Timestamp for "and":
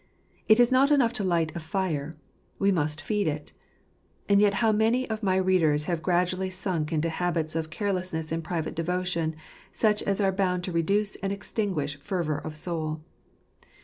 4.27-4.41, 11.17-11.31